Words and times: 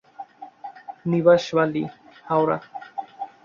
Nibas 1.05 1.43
Bally, 1.55 1.83
Howrah. 2.27 2.57